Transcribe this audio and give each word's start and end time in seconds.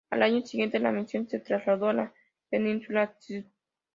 Al 0.09 0.23
año 0.23 0.41
siguiente, 0.41 0.79
la 0.79 0.91
misión 0.91 1.27
se 1.29 1.39
trasladó 1.41 1.89
a 1.89 1.93
la 1.93 2.13
península 2.49 3.15
St. 3.19 3.47